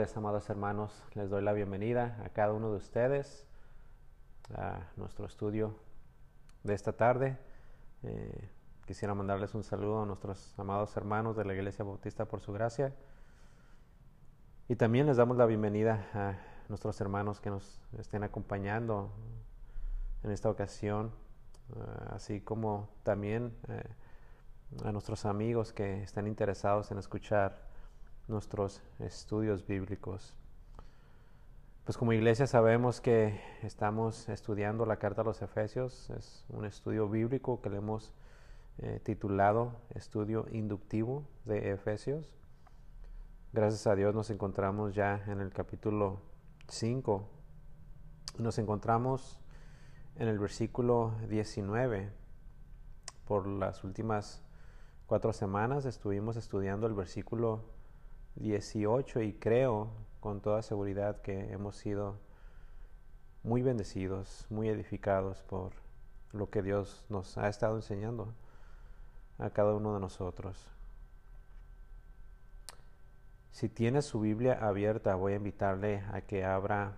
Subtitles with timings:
[0.00, 1.04] Amados hermanos.
[1.12, 3.46] Les doy la bienvenida a cada uno de ustedes
[4.54, 5.76] a nuestro estudio
[6.62, 7.36] de esta tarde.
[8.02, 8.48] Eh,
[8.86, 12.94] quisiera mandarles un saludo a nuestros amados hermanos de la Iglesia Bautista por su gracia.
[14.68, 16.38] Y también les damos la bienvenida a
[16.70, 19.12] nuestros hermanos que nos estén acompañando
[20.22, 21.12] en esta ocasión,
[21.76, 23.84] eh, así como también eh,
[24.82, 27.69] a nuestros amigos que están interesados en escuchar
[28.28, 30.34] nuestros estudios bíblicos.
[31.84, 37.08] Pues como iglesia sabemos que estamos estudiando la carta a los Efesios, es un estudio
[37.08, 38.14] bíblico que le hemos
[38.78, 42.30] eh, titulado Estudio Inductivo de Efesios.
[43.52, 46.20] Gracias a Dios nos encontramos ya en el capítulo
[46.68, 47.28] 5.
[48.38, 49.40] Nos encontramos
[50.14, 52.12] en el versículo 19.
[53.26, 54.42] Por las últimas
[55.06, 57.64] cuatro semanas estuvimos estudiando el versículo
[58.36, 62.18] 18 y creo con toda seguridad que hemos sido
[63.42, 65.72] muy bendecidos, muy edificados por
[66.32, 68.32] lo que Dios nos ha estado enseñando
[69.38, 70.68] a cada uno de nosotros.
[73.50, 76.94] Si tiene su Biblia abierta, voy a invitarle a que abra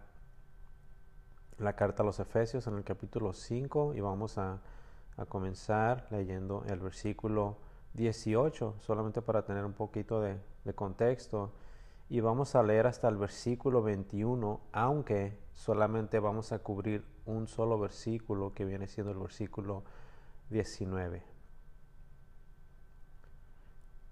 [1.59, 4.61] la carta a los Efesios en el capítulo 5 y vamos a,
[5.17, 7.57] a comenzar leyendo el versículo
[7.95, 10.39] 18, solamente para tener un poquito de,
[10.75, 11.53] contexto.
[12.09, 17.79] Y vamos a leer hasta el versículo 21, aunque solamente vamos a cubrir un solo
[17.79, 19.83] versículo que viene siendo el versículo
[20.51, 21.23] 19.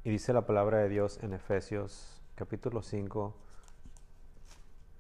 [0.02, 3.34] Y dice la palabra de Dios en Efesios capítulo 5,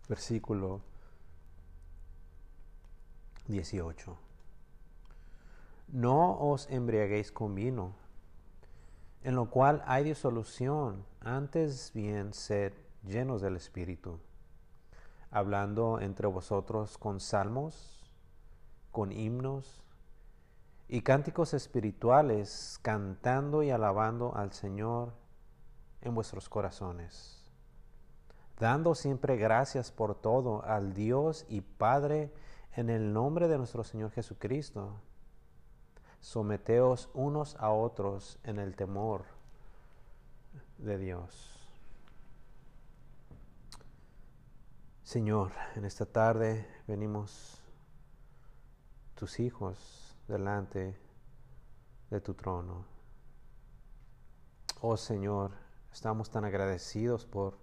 [0.08, 0.82] versículo
[3.48, 4.16] 18.
[5.88, 7.94] No os embriaguéis con vino
[9.22, 12.72] en lo cual hay disolución, antes bien sed
[13.04, 14.18] llenos del Espíritu,
[15.30, 18.14] hablando entre vosotros con salmos,
[18.90, 19.82] con himnos
[20.88, 25.12] y cánticos espirituales, cantando y alabando al Señor
[26.00, 27.44] en vuestros corazones,
[28.58, 32.32] dando siempre gracias por todo al Dios y Padre
[32.74, 35.00] en el nombre de nuestro Señor Jesucristo
[36.20, 39.24] someteos unos a otros en el temor
[40.78, 41.56] de Dios.
[45.02, 47.58] Señor, en esta tarde venimos
[49.14, 50.96] tus hijos delante
[52.10, 52.84] de tu trono.
[54.80, 55.50] Oh Señor,
[55.92, 57.58] estamos tan agradecidos por,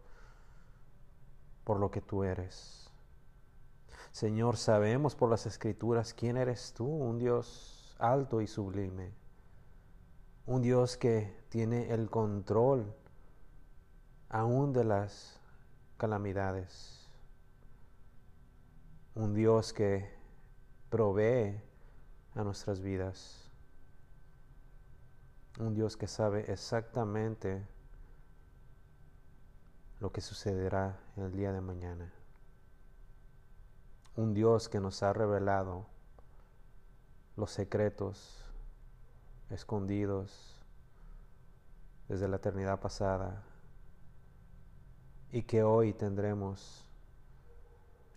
[1.63, 2.91] por lo que tú eres.
[4.12, 9.13] Señor, sabemos por las escrituras quién eres tú, un Dios alto y sublime.
[10.45, 12.93] Un Dios que tiene el control
[14.29, 15.39] aún de las
[15.97, 17.09] calamidades.
[19.15, 20.09] Un Dios que
[20.89, 21.61] provee
[22.35, 23.49] a nuestras vidas.
[25.59, 27.65] Un Dios que sabe exactamente
[29.99, 32.13] lo que sucederá el día de mañana.
[34.15, 35.87] Un Dios que nos ha revelado
[37.37, 38.43] los secretos
[39.49, 40.59] escondidos
[42.09, 43.43] desde la eternidad pasada
[45.31, 46.89] y que hoy tendremos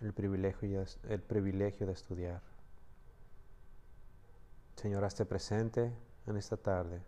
[0.01, 2.41] el privilegio, el privilegio de estudiar.
[4.77, 5.93] Señor, hazte presente
[6.27, 7.03] en esta tarde.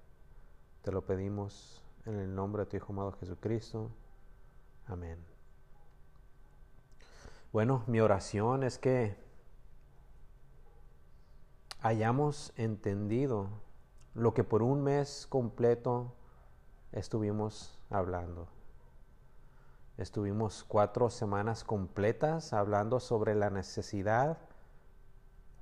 [0.83, 3.91] Te lo pedimos en el nombre de tu Hijo amado Jesucristo.
[4.87, 5.19] Amén.
[7.53, 9.17] Bueno, mi oración es que
[11.83, 13.49] hayamos entendido
[14.15, 16.15] lo que por un mes completo
[16.93, 18.47] estuvimos hablando.
[19.99, 24.39] Estuvimos cuatro semanas completas hablando sobre la necesidad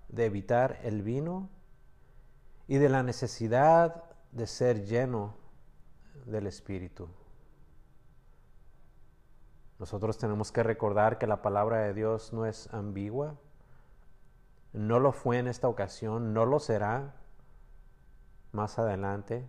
[0.09, 1.49] de evitar el vino
[2.69, 5.35] y de la necesidad de ser lleno
[6.27, 7.09] del Espíritu.
[9.79, 13.37] Nosotros tenemos que recordar que la palabra de Dios no es ambigua,
[14.73, 17.15] no lo fue en esta ocasión, no lo será
[18.53, 19.49] más adelante.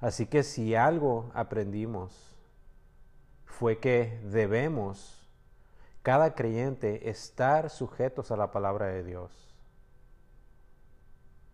[0.00, 2.36] Así que si algo aprendimos
[3.46, 5.28] fue que debemos,
[6.02, 9.54] cada creyente, estar sujetos a la palabra de Dios,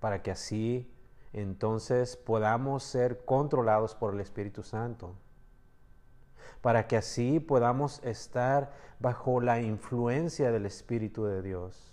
[0.00, 0.93] para que así
[1.32, 5.14] entonces podamos ser controlados por el Espíritu Santo,
[6.61, 11.89] para que así podamos estar bajo la influencia del Espíritu de Dios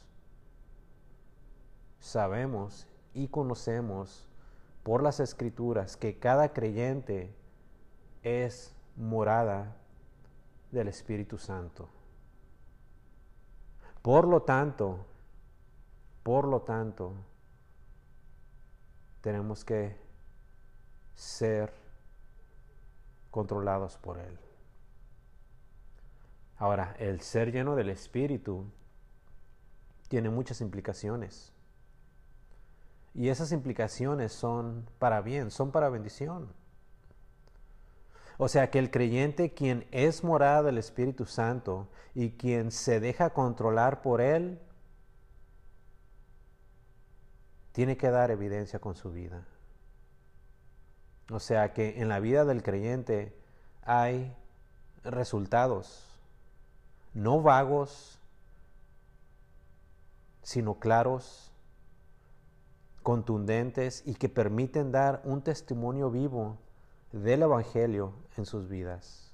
[1.99, 4.27] sabemos y conocemos
[4.83, 7.35] por las escrituras que cada creyente
[8.23, 9.75] es morada
[10.71, 11.89] del Espíritu Santo.
[14.01, 15.05] Por lo tanto,
[16.23, 17.13] por lo tanto,
[19.21, 19.97] tenemos que
[21.15, 21.73] ser
[23.31, 24.38] controlados por Él.
[26.57, 28.65] Ahora, el ser lleno del Espíritu
[30.07, 31.53] tiene muchas implicaciones.
[33.17, 36.53] Y esas implicaciones son para bien, son para bendición.
[38.37, 43.31] O sea que el creyente quien es morada del Espíritu Santo y quien se deja
[43.31, 44.59] controlar por Él,
[47.71, 49.47] tiene que dar evidencia con su vida.
[51.31, 53.35] O sea que en la vida del creyente
[53.81, 54.31] hay
[55.03, 56.07] resultados,
[57.15, 58.19] no vagos,
[60.43, 61.51] sino claros,
[63.07, 66.57] contundentes y que permiten dar un testimonio vivo
[67.13, 69.31] del Evangelio en sus vidas.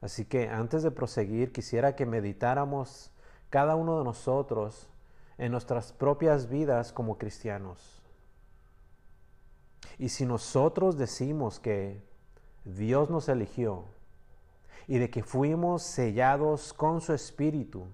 [0.00, 3.10] Así que antes de proseguir, quisiera que meditáramos
[3.50, 4.88] cada uno de nosotros
[5.36, 8.02] en nuestras propias vidas como cristianos.
[9.98, 12.02] Y si nosotros decimos que
[12.64, 13.84] Dios nos eligió
[14.88, 17.88] y de que fuimos sellados con su Espíritu,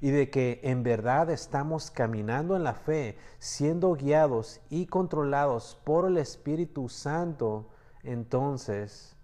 [0.00, 6.06] y de que en verdad estamos caminando en la fe, siendo guiados y controlados por
[6.06, 7.70] el Espíritu Santo,
[8.02, 9.16] entonces,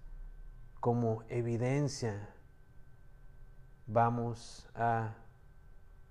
[0.81, 2.29] como evidencia,
[3.87, 5.15] vamos a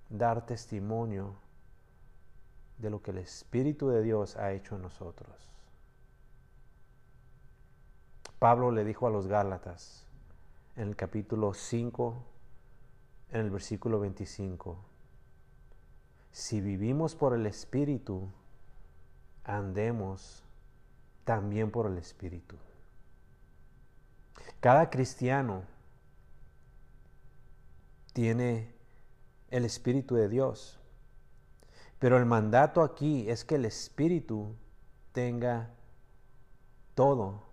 [0.09, 1.35] dar testimonio
[2.77, 5.51] de lo que el Espíritu de Dios ha hecho en nosotros.
[8.39, 10.07] Pablo le dijo a los Gálatas
[10.75, 12.23] en el capítulo 5,
[13.31, 14.77] en el versículo 25.
[16.31, 18.29] Si vivimos por el Espíritu,
[19.43, 20.43] andemos
[21.23, 22.55] también por el Espíritu.
[24.59, 25.63] Cada cristiano
[28.13, 28.73] tiene
[29.49, 30.79] el Espíritu de Dios,
[31.99, 34.55] pero el mandato aquí es que el Espíritu
[35.11, 35.73] tenga
[36.95, 37.43] todo,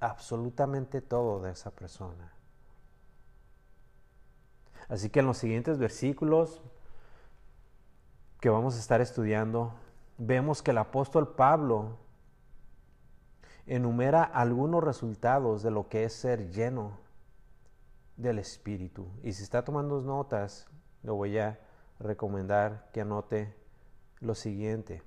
[0.00, 2.39] absolutamente todo de esa persona.
[4.90, 6.60] Así que en los siguientes versículos
[8.40, 9.72] que vamos a estar estudiando,
[10.18, 11.96] vemos que el apóstol Pablo
[13.66, 16.98] enumera algunos resultados de lo que es ser lleno
[18.16, 19.06] del Espíritu.
[19.22, 20.66] Y si está tomando notas,
[21.04, 21.60] le voy a
[22.00, 23.54] recomendar que anote
[24.18, 25.04] lo siguiente.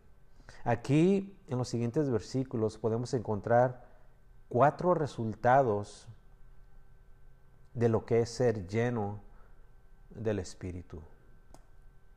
[0.64, 3.86] Aquí, en los siguientes versículos, podemos encontrar
[4.48, 6.08] cuatro resultados
[7.74, 9.20] de lo que es ser lleno
[10.16, 11.02] del Espíritu.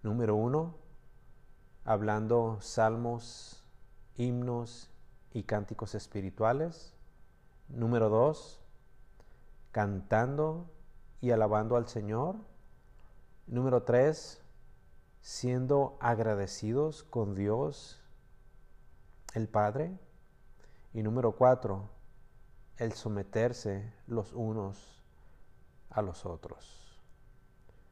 [0.03, 0.77] Número uno,
[1.85, 3.65] hablando salmos,
[4.17, 4.91] himnos
[5.33, 6.95] y cánticos espirituales.
[7.69, 8.61] Número dos,
[9.73, 10.71] cantando
[11.21, 12.37] y alabando al Señor.
[13.47, 14.41] Número tres,
[15.21, 18.01] siendo agradecidos con Dios
[19.35, 19.99] el Padre.
[20.95, 21.91] Y número cuatro,
[22.79, 25.03] el someterse los unos
[25.91, 26.86] a los otros.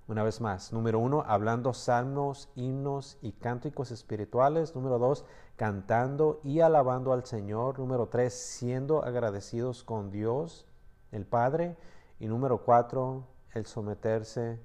[0.07, 4.75] Una vez más, número uno, hablando salmos, himnos y cánticos espirituales.
[4.75, 5.25] Número dos,
[5.57, 7.79] cantando y alabando al Señor.
[7.79, 10.67] Número tres, siendo agradecidos con Dios,
[11.11, 11.79] el Padre.
[12.21, 14.61] Y número cuatro, el someterse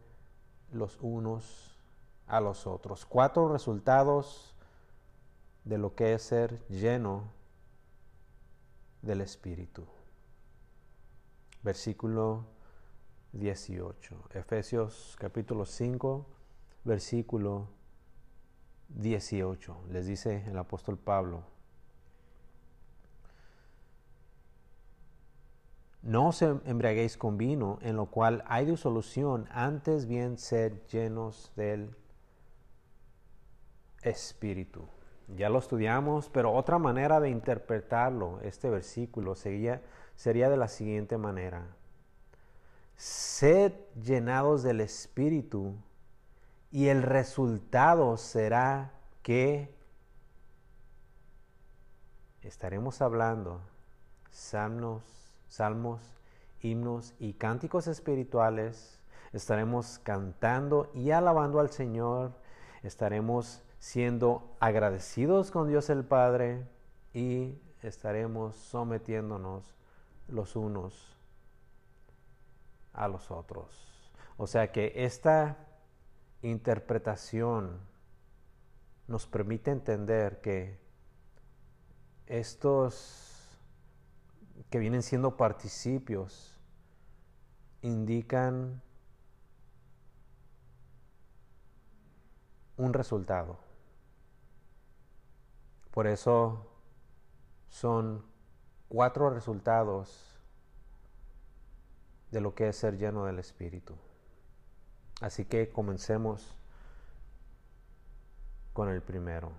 [0.72, 1.77] los unos
[2.27, 3.05] a los otros.
[3.05, 4.53] Cuatro resultados
[5.63, 7.31] de lo que es ser lleno
[9.01, 9.86] del Espíritu.
[11.63, 12.59] Versículo
[13.33, 14.15] 18.
[14.33, 16.25] Efesios capítulo 5,
[16.83, 17.67] versículo
[18.89, 19.77] 18.
[19.91, 21.43] Les dice el apóstol Pablo.
[26.01, 31.95] No os embriaguéis con vino, en lo cual hay disolución, antes bien sed llenos del
[34.01, 34.88] Espíritu.
[35.36, 39.83] Ya lo estudiamos, pero otra manera de interpretarlo, este versículo, sería,
[40.15, 41.75] sería de la siguiente manera
[43.00, 45.74] sed llenados del Espíritu
[46.70, 48.91] y el resultado será
[49.24, 49.74] que
[52.41, 53.62] estaremos hablando
[54.32, 55.01] salmos,
[55.48, 56.01] salmos,
[56.62, 59.00] himnos y cánticos espirituales,
[59.32, 62.34] estaremos cantando y alabando al Señor,
[62.84, 66.68] estaremos siendo agradecidos con Dios el Padre
[67.13, 69.74] y estaremos sometiéndonos
[70.27, 71.18] los unos
[72.93, 74.12] a los otros.
[74.38, 75.58] O sea que esta
[76.41, 77.79] interpretación
[79.08, 80.79] nos permite entender que
[82.27, 83.39] estos
[84.69, 86.60] que vienen siendo participios,
[87.81, 88.81] indican
[92.77, 93.58] un resultado.
[95.91, 96.67] Por eso
[97.67, 98.25] son
[98.88, 100.28] cuatro resultados
[102.31, 103.95] de lo que es ser lleno del Espíritu.
[105.21, 106.55] Así que comencemos
[108.74, 109.51] con el primero.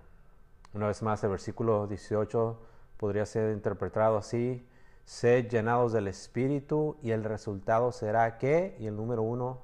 [0.73, 2.59] Una vez más, el versículo 18
[2.97, 4.65] podría ser interpretado así,
[5.05, 9.59] sed llenados del Espíritu y el resultado será que, y el número uno,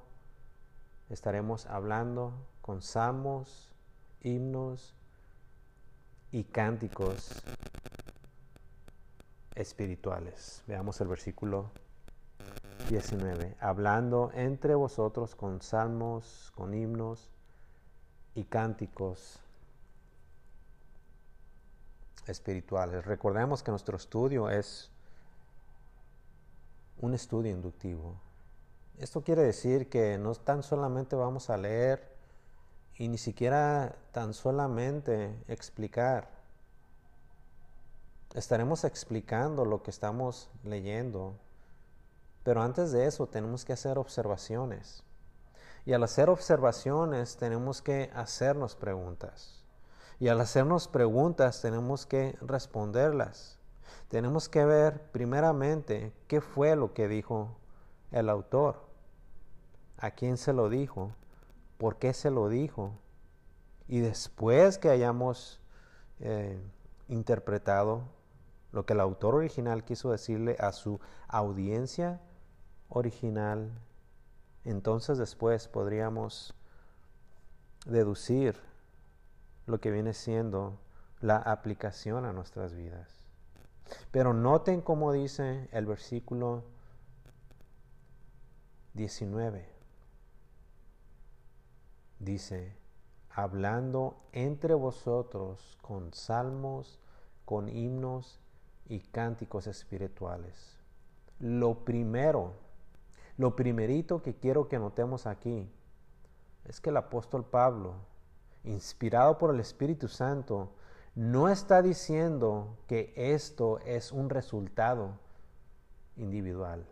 [1.08, 3.72] estaremos hablando con salmos,
[4.20, 4.94] himnos
[6.30, 7.42] y cánticos
[9.54, 10.62] espirituales.
[10.66, 11.70] Veamos el versículo
[12.88, 13.56] 19.
[13.60, 17.30] Hablando entre vosotros con salmos, con himnos
[18.34, 19.40] y cánticos
[22.26, 23.04] espirituales.
[23.04, 24.90] Recordemos que nuestro estudio es
[27.00, 28.14] un estudio inductivo.
[28.98, 32.16] Esto quiere decir que no tan solamente vamos a leer
[32.96, 36.28] y ni siquiera tan solamente explicar.
[38.34, 41.34] Estaremos explicando lo que estamos leyendo,
[42.42, 45.04] pero antes de eso tenemos que hacer observaciones.
[45.84, 49.64] Y al hacer observaciones tenemos que hacernos preguntas.
[50.20, 53.58] Y al hacernos preguntas tenemos que responderlas.
[54.08, 57.56] Tenemos que ver primeramente qué fue lo que dijo
[58.10, 58.86] el autor,
[59.98, 61.12] a quién se lo dijo,
[61.76, 62.92] por qué se lo dijo.
[63.86, 65.60] Y después que hayamos
[66.20, 66.60] eh,
[67.08, 68.02] interpretado
[68.72, 72.20] lo que el autor original quiso decirle a su audiencia
[72.88, 73.70] original,
[74.64, 76.54] entonces después podríamos
[77.86, 78.56] deducir
[79.66, 80.78] lo que viene siendo
[81.20, 83.26] la aplicación a nuestras vidas.
[84.10, 86.64] Pero noten cómo dice el versículo
[88.94, 89.68] 19.
[92.18, 92.76] Dice,
[93.30, 96.98] hablando entre vosotros con salmos,
[97.44, 98.40] con himnos
[98.88, 100.78] y cánticos espirituales.
[101.38, 102.54] Lo primero,
[103.38, 105.70] lo primerito que quiero que notemos aquí
[106.64, 107.94] es que el apóstol Pablo
[108.64, 110.72] inspirado por el Espíritu Santo,
[111.14, 115.18] no está diciendo que esto es un resultado
[116.16, 116.86] individual.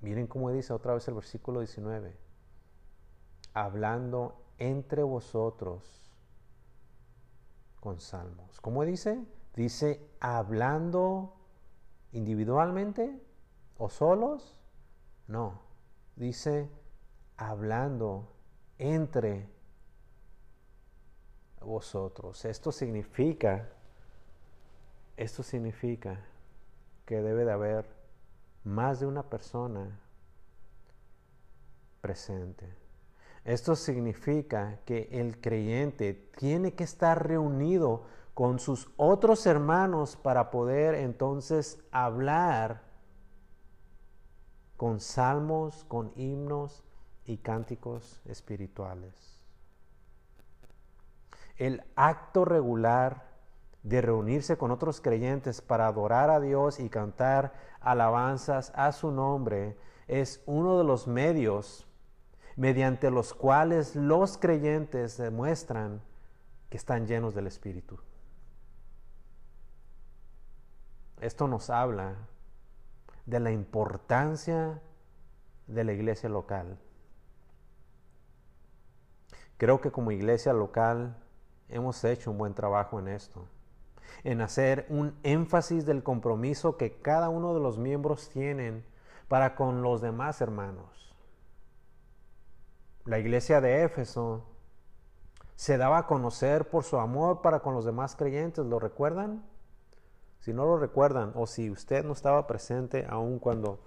[0.00, 2.16] Miren cómo dice otra vez el versículo 19.
[3.52, 5.82] Hablando entre vosotros
[7.80, 8.60] con salmos.
[8.60, 9.24] ¿Cómo dice?
[9.54, 11.34] Dice hablando
[12.12, 13.20] individualmente
[13.78, 14.59] o solos.
[15.30, 15.60] No,
[16.16, 16.68] dice
[17.36, 18.32] hablando
[18.78, 19.48] entre
[21.60, 22.44] vosotros.
[22.44, 23.68] Esto significa,
[25.16, 26.18] esto significa
[27.06, 27.86] que debe de haber
[28.64, 30.00] más de una persona
[32.00, 32.74] presente.
[33.44, 40.96] Esto significa que el creyente tiene que estar reunido con sus otros hermanos para poder
[40.96, 42.89] entonces hablar
[44.80, 46.82] con salmos, con himnos
[47.26, 49.40] y cánticos espirituales
[51.60, 53.28] el acto regular
[53.82, 59.76] de reunirse con otros creyentes para adorar a Dios y cantar alabanzas a su nombre
[60.08, 61.86] es uno de los medios
[62.56, 66.00] mediante los cuales los creyentes demuestran
[66.70, 67.98] que están llenos del Espíritu.
[71.20, 72.16] Esto nos habla
[73.26, 74.80] de la importancia
[75.66, 76.78] de la iglesia local.
[79.56, 81.16] Creo que como iglesia local
[81.68, 83.46] hemos hecho un buen trabajo en esto,
[84.24, 88.84] en hacer un énfasis del compromiso que cada uno de los miembros tienen
[89.28, 91.14] para con los demás hermanos.
[93.04, 94.46] La iglesia de Éfeso
[95.56, 99.44] se daba a conocer por su amor para con los demás creyentes, ¿lo recuerdan?
[100.40, 103.78] Si no lo recuerdan, o si usted no estaba presente aún cuando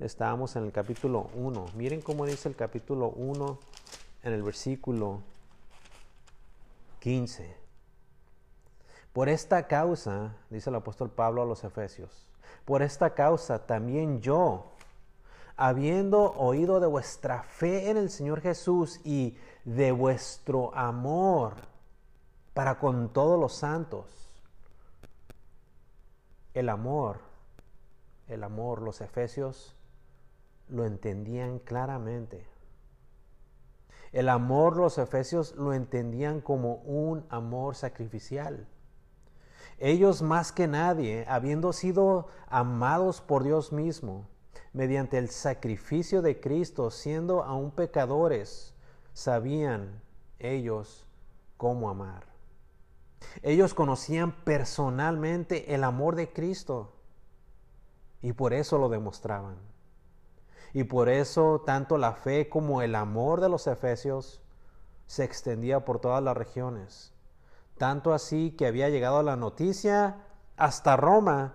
[0.00, 3.58] estábamos en el capítulo 1, miren cómo dice el capítulo 1
[4.24, 5.22] en el versículo
[6.98, 7.56] 15.
[9.12, 12.26] Por esta causa, dice el apóstol Pablo a los Efesios,
[12.64, 14.72] por esta causa también yo,
[15.56, 21.54] habiendo oído de vuestra fe en el Señor Jesús y de vuestro amor
[22.52, 24.29] para con todos los santos,
[26.54, 27.20] el amor,
[28.28, 29.76] el amor, los Efesios
[30.70, 32.46] lo entendían claramente.
[34.12, 38.66] El amor los efesios lo entendían como un amor sacrificial.
[39.78, 44.26] Ellos más que nadie, habiendo sido amados por Dios mismo,
[44.72, 48.74] mediante el sacrificio de Cristo, siendo aún pecadores,
[49.12, 50.02] sabían
[50.38, 51.06] ellos
[51.56, 52.29] cómo amar.
[53.42, 56.92] Ellos conocían personalmente el amor de Cristo
[58.22, 59.56] y por eso lo demostraban.
[60.72, 64.40] Y por eso tanto la fe como el amor de los efesios
[65.06, 67.12] se extendía por todas las regiones.
[67.78, 70.18] Tanto así que había llegado la noticia
[70.56, 71.54] hasta Roma,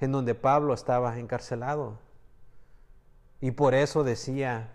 [0.00, 1.98] en donde Pablo estaba encarcelado.
[3.40, 4.72] Y por eso decía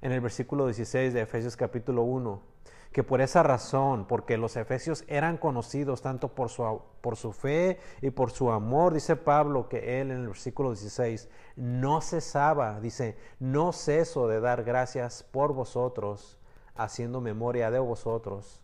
[0.00, 2.53] en el versículo 16 de Efesios capítulo 1,
[2.94, 7.80] que por esa razón, porque los efesios eran conocidos tanto por su, por su fe
[8.00, 13.18] y por su amor, dice Pablo que él en el versículo 16 no cesaba, dice,
[13.40, 16.38] no ceso de dar gracias por vosotros,
[16.76, 18.62] haciendo memoria de vosotros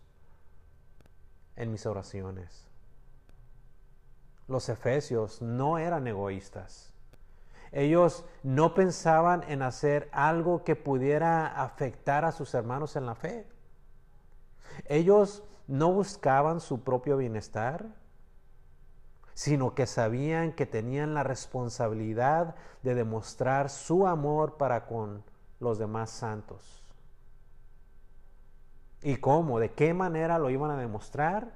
[1.56, 2.68] en mis oraciones.
[4.46, 6.92] Los efesios no eran egoístas.
[7.72, 13.48] Ellos no pensaban en hacer algo que pudiera afectar a sus hermanos en la fe.
[14.86, 17.86] Ellos no buscaban su propio bienestar,
[19.34, 25.22] sino que sabían que tenían la responsabilidad de demostrar su amor para con
[25.60, 26.82] los demás santos.
[29.02, 29.60] ¿Y cómo?
[29.60, 31.54] ¿De qué manera lo iban a demostrar?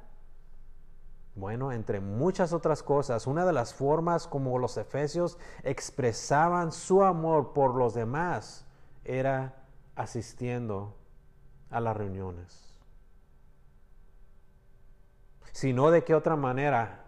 [1.35, 7.53] Bueno, entre muchas otras cosas, una de las formas como los efesios expresaban su amor
[7.53, 8.65] por los demás
[9.05, 9.57] era
[9.97, 10.95] asistiendo
[11.71, 12.74] a las reuniones
[15.55, 17.05] sino de qué otra manera,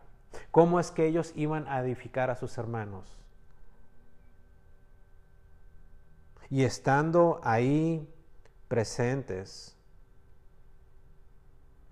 [0.52, 3.18] cómo es que ellos iban a edificar a sus hermanos.
[6.48, 8.08] Y estando ahí
[8.68, 9.76] presentes,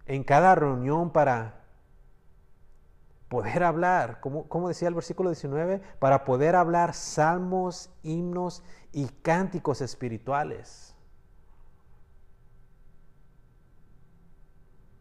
[0.07, 1.64] en cada reunión para
[3.29, 8.62] poder hablar, como, decía el versículo 19, para poder hablar salmos, himnos
[8.93, 10.95] y cánticos espirituales.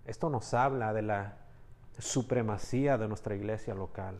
[0.06, 1.43] Esto nos habla de la
[2.00, 4.20] supremacía de nuestra iglesia local.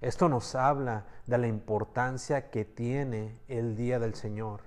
[0.00, 4.60] Esto nos habla de la importancia que tiene el día del Señor.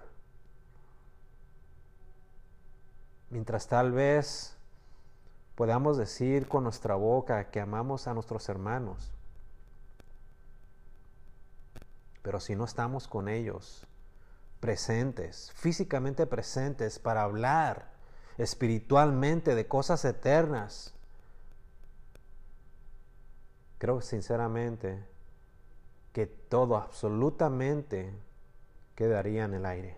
[3.30, 4.58] Mientras tal vez
[5.56, 9.12] podamos decir con nuestra boca que amamos a nuestros hermanos,
[12.22, 13.86] pero si no estamos con ellos
[14.60, 17.92] presentes, físicamente presentes para hablar
[18.38, 20.94] espiritualmente de cosas eternas,
[23.78, 25.06] creo sinceramente
[26.14, 28.12] que todo absolutamente
[28.96, 29.96] quedaría en el aire.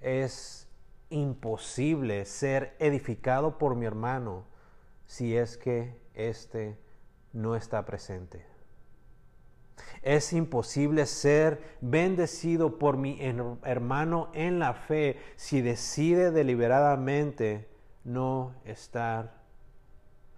[0.00, 0.68] Es
[1.08, 4.44] imposible ser edificado por mi hermano
[5.06, 6.78] si es que éste
[7.32, 8.44] no está presente.
[10.02, 17.68] Es imposible ser bendecido por mi hermano en la fe si decide deliberadamente
[18.04, 19.40] no estar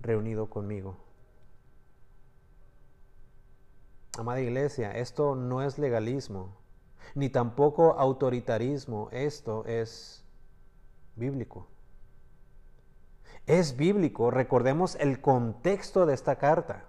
[0.00, 1.01] reunido conmigo.
[4.18, 6.54] Amada iglesia, esto no es legalismo,
[7.14, 10.22] ni tampoco autoritarismo, esto es
[11.16, 11.66] bíblico.
[13.46, 16.84] Es bíblico, recordemos el contexto de esta carta.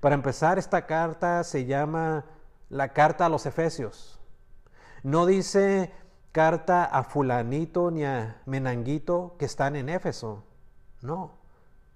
[0.00, 2.24] Para empezar, esta carta se llama
[2.68, 4.18] la carta a los Efesios.
[5.04, 5.92] No dice
[6.32, 10.42] carta a fulanito ni a menanguito que están en Éfeso.
[11.00, 11.38] No.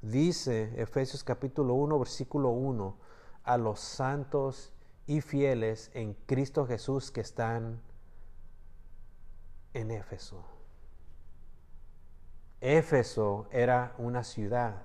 [0.01, 3.02] Dice Efesios capítulo 1, versículo 1
[3.45, 4.73] a los santos
[5.07, 7.81] y fieles en Cristo Jesús que están
[9.75, 10.45] en Éfeso.
[12.61, 14.83] Éfeso era una ciudad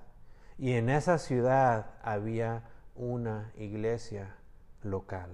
[0.58, 2.64] y en esa ciudad había
[2.96, 4.34] una iglesia
[4.82, 5.30] local.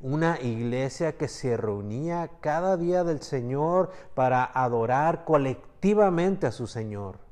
[0.00, 7.25] Una iglesia que se reunía cada día del Señor para adorar colectivamente a su Señor.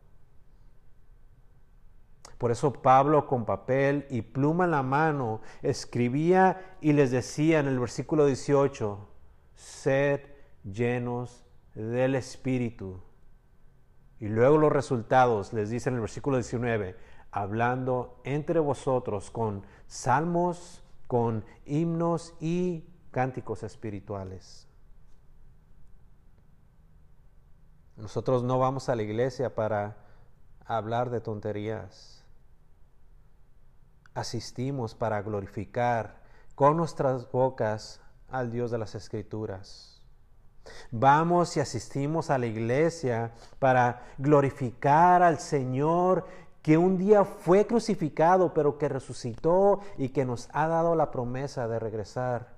[2.44, 7.68] Por eso Pablo con papel y pluma en la mano escribía y les decía en
[7.68, 8.98] el versículo 18,
[9.54, 10.20] sed
[10.62, 13.00] llenos del Espíritu.
[14.20, 16.98] Y luego los resultados les dice en el versículo 19,
[17.30, 24.68] hablando entre vosotros con salmos, con himnos y cánticos espirituales.
[27.96, 29.96] Nosotros no vamos a la iglesia para
[30.66, 32.23] hablar de tonterías
[34.14, 36.22] asistimos para glorificar
[36.54, 38.00] con nuestras bocas
[38.30, 40.02] al Dios de las Escrituras.
[40.90, 46.26] Vamos y asistimos a la iglesia para glorificar al Señor
[46.62, 51.68] que un día fue crucificado, pero que resucitó y que nos ha dado la promesa
[51.68, 52.54] de regresar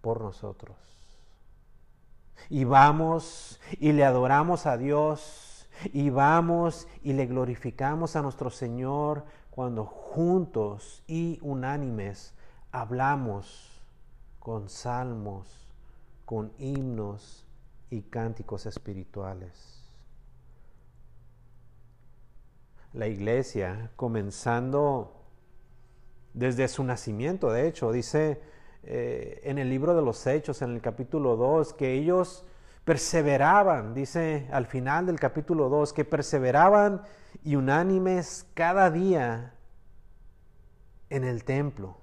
[0.00, 0.76] por nosotros.
[2.48, 9.24] Y vamos y le adoramos a Dios y vamos y le glorificamos a nuestro Señor
[9.58, 12.32] cuando juntos y unánimes
[12.70, 13.82] hablamos
[14.38, 15.48] con salmos,
[16.24, 17.44] con himnos
[17.90, 19.82] y cánticos espirituales.
[22.92, 25.24] La iglesia, comenzando
[26.34, 28.40] desde su nacimiento, de hecho, dice
[28.84, 32.44] eh, en el libro de los Hechos, en el capítulo 2, que ellos
[32.88, 37.02] perseveraban, dice al final del capítulo 2, que perseveraban
[37.44, 39.52] y unánimes cada día
[41.10, 41.98] en el templo.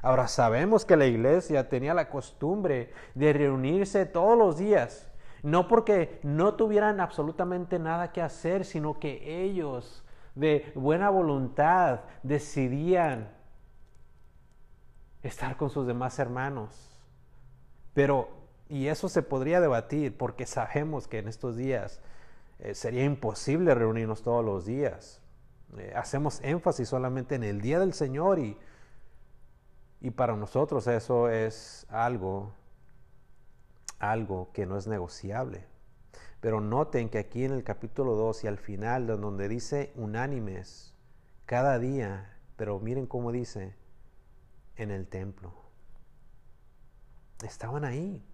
[0.00, 6.18] Ahora sabemos que la iglesia tenía la costumbre de reunirse todos los días, no porque
[6.22, 10.02] no tuvieran absolutamente nada que hacer, sino que ellos
[10.34, 13.36] de buena voluntad decidían
[15.22, 17.02] estar con sus demás hermanos.
[17.92, 18.35] Pero,
[18.68, 22.00] y eso se podría debatir porque sabemos que en estos días
[22.58, 25.20] eh, sería imposible reunirnos todos los días.
[25.76, 28.56] Eh, hacemos énfasis solamente en el día del Señor y,
[30.00, 32.52] y para nosotros eso es algo,
[33.98, 35.66] algo que no es negociable.
[36.40, 40.94] Pero noten que aquí en el capítulo 2 y al final, donde dice unánimes,
[41.44, 43.74] cada día, pero miren cómo dice,
[44.76, 45.52] en el templo.
[47.42, 48.24] Estaban ahí.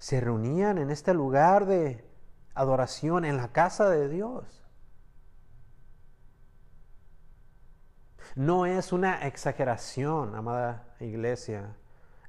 [0.00, 2.02] Se reunían en este lugar de
[2.54, 4.64] adoración, en la casa de Dios.
[8.34, 11.76] No es una exageración, amada iglesia,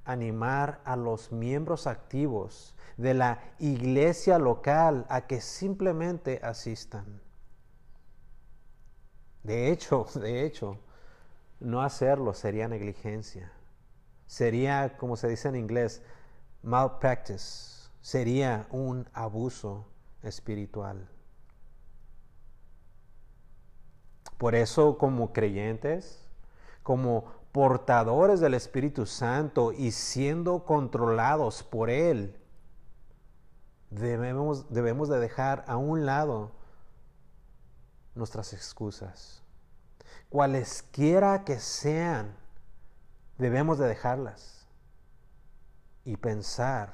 [0.03, 7.21] animar a los miembros activos de la iglesia local a que simplemente asistan.
[9.43, 10.77] De hecho, de hecho,
[11.61, 13.49] no hacerlo sería negligencia.
[14.27, 16.01] Sería, como se dice en inglés,
[16.63, 17.89] malpractice.
[18.01, 19.85] Sería un abuso
[20.23, 21.07] espiritual.
[24.37, 26.27] Por eso, como creyentes,
[26.81, 32.35] como portadores del Espíritu Santo y siendo controlados por Él,
[33.91, 36.51] debemos, debemos de dejar a un lado
[38.15, 39.41] nuestras excusas
[40.31, 42.33] cualesquiera que sean,
[43.37, 44.60] debemos de dejarlas
[46.03, 46.93] y pensar,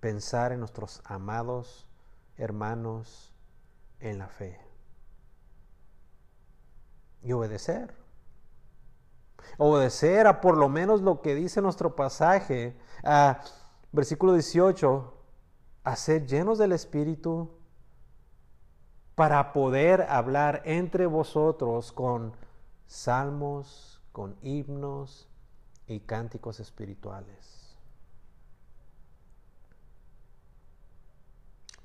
[0.00, 1.86] pensar en nuestros amados
[2.36, 3.34] hermanos
[3.98, 4.58] en la fe
[7.22, 7.94] y obedecer.
[9.58, 13.40] Obedecer a por lo menos lo que dice nuestro pasaje, a
[13.92, 15.14] versículo 18,
[15.84, 17.50] a ser llenos del Espíritu
[19.14, 22.34] para poder hablar entre vosotros con
[22.86, 25.28] salmos, con himnos
[25.86, 27.59] y cánticos espirituales.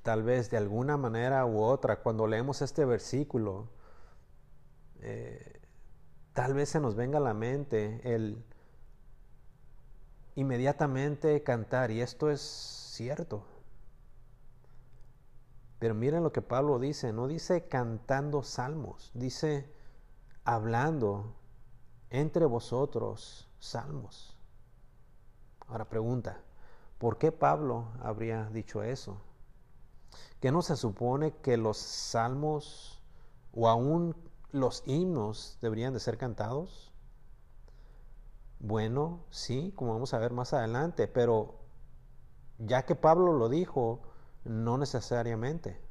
[0.06, 3.70] Tal vez de alguna manera u otra, cuando leemos este versículo,
[5.00, 5.60] eh,
[6.32, 8.46] tal vez se nos venga a la mente el
[10.36, 13.48] inmediatamente cantar, y esto es cierto.
[15.80, 19.74] Pero miren lo que Pablo dice, no dice cantando salmos, dice
[20.44, 21.34] hablando
[22.12, 24.38] entre vosotros salmos.
[25.68, 26.42] Ahora pregunta,
[27.00, 29.20] ¿por qué Pablo habría dicho eso?
[30.46, 33.02] ¿Que no se supone que los salmos
[33.52, 34.16] o aún
[34.52, 36.94] los himnos deberían de ser cantados?
[38.60, 41.56] Bueno, sí, como vamos a ver más adelante, pero
[42.60, 44.04] ya que Pablo lo dijo,
[44.44, 45.82] no necesariamente.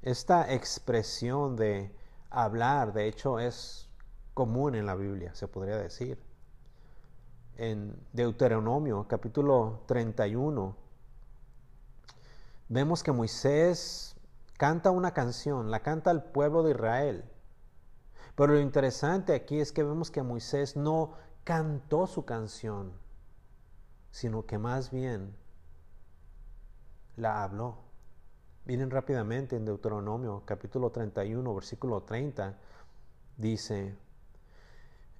[0.00, 1.94] Esta expresión de
[2.30, 3.90] hablar, de hecho, es
[4.32, 6.18] común en la Biblia, se podría decir.
[7.58, 10.81] En Deuteronomio capítulo 31,
[12.72, 14.16] vemos que Moisés
[14.56, 17.24] canta una canción, la canta al pueblo de Israel.
[18.34, 21.12] Pero lo interesante aquí es que vemos que Moisés no
[21.44, 22.94] cantó su canción,
[24.10, 25.36] sino que más bien
[27.16, 27.76] la habló.
[28.64, 32.58] Miren rápidamente en Deuteronomio capítulo 31, versículo 30,
[33.36, 33.98] dice,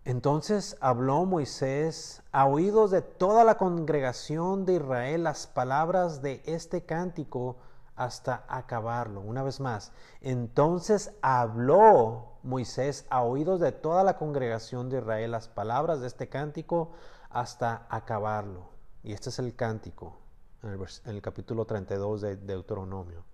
[0.04, 6.84] entonces habló Moisés a oídos de toda la congregación de Israel las palabras de este
[6.84, 7.56] cántico
[7.94, 9.20] hasta acabarlo.
[9.20, 15.48] Una vez más, entonces habló Moisés a oídos de toda la congregación de Israel las
[15.48, 16.90] palabras de este cántico
[17.30, 18.70] hasta acabarlo.
[19.04, 20.18] Y este es el cántico.
[20.62, 23.24] en el, capítulo 32 de Deuteronomio.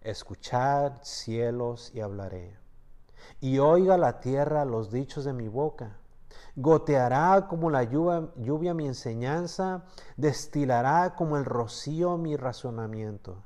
[0.00, 2.56] Escuchad cielos y hablaré,
[3.40, 5.98] y oiga la tierra los dichos de mi boca.
[6.56, 9.84] Goteará como la lluvia, mi enseñanza,
[10.16, 13.42] destilará como el rocío mi razonamiento,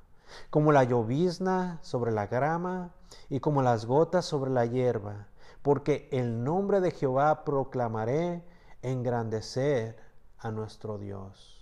[0.50, 2.92] como la llovizna sobre la grama
[3.30, 5.28] y como las gotas sobre la hierba,
[5.62, 8.44] porque el nombre de Jehová proclamaré,
[8.82, 9.96] engrandecer
[10.38, 11.58] a nuestro Dios.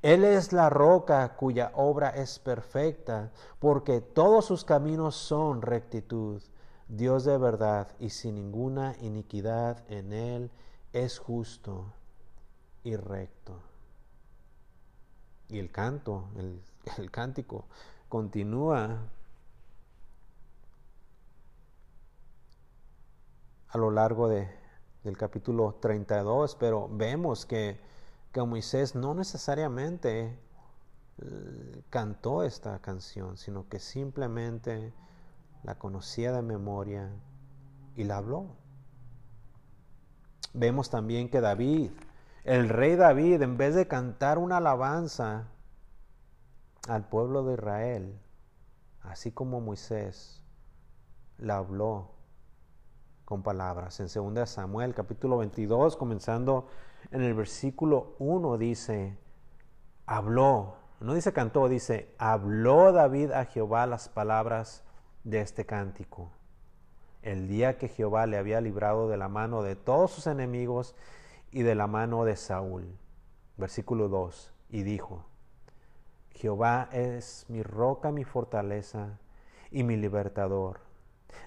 [0.00, 6.42] Él es la roca cuya obra es perfecta, porque todos sus caminos son rectitud.
[6.88, 10.50] Dios de verdad y sin ninguna iniquidad en Él
[10.92, 11.92] es justo
[12.82, 13.60] y recto.
[15.48, 17.66] Y el canto, el, cántico,
[18.08, 18.98] continúa
[23.68, 24.48] a lo largo de,
[25.02, 27.80] del capítulo 32, pero vemos que
[28.34, 30.36] que Moisés no necesariamente
[31.22, 34.92] eh, cantó esta canción, sino que simplemente
[35.64, 37.10] la conocía de memoria
[37.96, 38.46] y la habló.
[40.52, 41.90] Vemos también que David,
[42.44, 45.48] el rey David, en vez de cantar una alabanza
[46.86, 48.20] al pueblo de Israel,
[49.02, 50.42] así como Moisés,
[51.38, 52.10] la habló
[53.24, 53.98] con palabras.
[54.00, 56.68] En 2 Samuel capítulo 22, comenzando
[57.10, 59.18] en el versículo 1 dice,
[60.04, 64.84] habló, no dice cantó, dice, habló David a Jehová las palabras
[65.24, 66.30] de este cántico.
[67.22, 70.94] El día que Jehová le había librado de la mano de todos sus enemigos
[71.50, 72.96] y de la mano de Saúl.
[73.56, 74.52] Versículo 2.
[74.70, 75.24] Y dijo,
[76.30, 79.18] Jehová es mi roca, mi fortaleza
[79.70, 80.80] y mi libertador.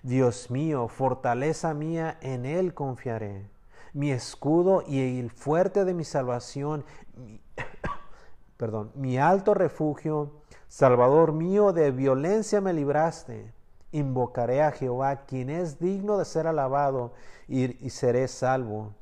[0.04, 3.50] Dios mío, fortaleza mía, en Él confiaré
[3.98, 6.86] mi escudo y el fuerte de mi salvación,
[7.16, 7.42] mi,
[8.58, 10.34] perdón, mi alto refugio,
[10.68, 13.52] Salvador mío, de violencia me libraste.
[13.92, 17.14] Invocaré a Jehová, quien es digno de ser alabado,
[17.48, 18.94] y, seré salvo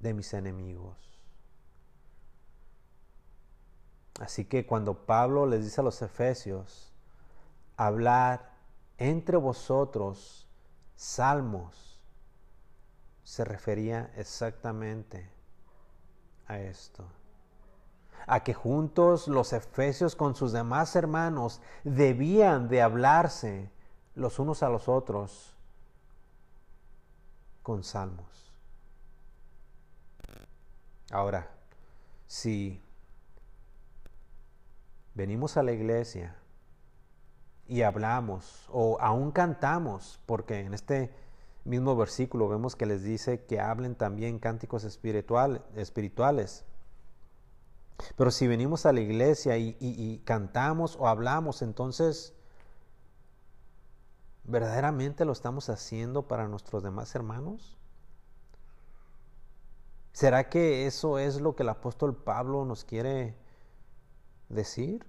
[0.00, 0.96] de mis enemigos.
[4.20, 6.92] Así que cuando Pablo les dice a los efesios,
[7.76, 8.50] hablar
[8.98, 10.48] entre vosotros
[10.96, 12.00] salmos,
[13.22, 15.30] se refería exactamente
[16.46, 17.17] a esto.
[18.28, 23.70] A que juntos los efesios con sus demás hermanos debían de hablarse
[24.14, 25.56] los unos a los otros
[27.62, 28.52] con salmos.
[31.10, 31.48] Ahora,
[32.26, 32.82] si
[35.14, 36.36] venimos a la iglesia
[37.66, 41.12] y hablamos o aún cantamos, porque en este
[41.64, 46.64] mismo versículo vemos que les dice que hablen también cánticos espirituales.
[48.16, 52.34] Pero si venimos a la iglesia y, cantamos o hablamos, entonces,
[54.44, 57.76] ¿verdaderamente lo estamos haciendo para nuestros demás hermanos?
[60.12, 63.36] ¿Será que eso es lo que el apóstol Pablo nos quiere
[64.48, 65.06] decir?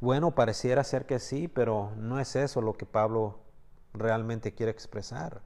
[0.00, 3.40] Bueno, pareciera ser que sí, pero no es eso lo que Pablo
[3.94, 5.42] realmente quiere expresar.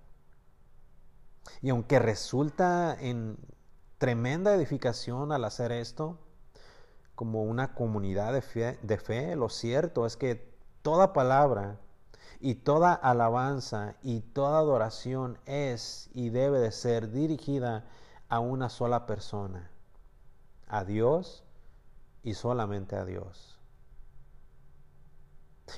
[1.61, 3.39] Y aunque resulta en
[4.03, 6.19] tremenda edificación al hacer esto,
[7.15, 11.79] como una comunidad de fe, lo cierto es que toda palabra
[12.41, 17.85] y toda alabanza y toda adoración es y debe de ser dirigida
[18.29, 19.71] a una sola persona,
[20.67, 21.45] a Dios
[22.25, 23.61] y solamente a Dios.